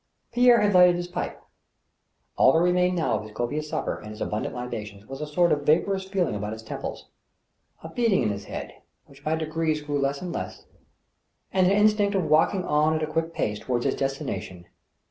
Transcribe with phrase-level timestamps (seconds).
[0.31, 1.39] Pierre had lighted his pipe.
[2.35, 5.27] All that remained now of his copi ous supper and his abundant libations was a
[5.27, 7.09] sort of vaporous feeling about his temples,
[7.83, 10.65] a beating in his head, which by degrees grew less and less,
[11.53, 14.65] and an instinct of walking on at a quick pace toward his destination.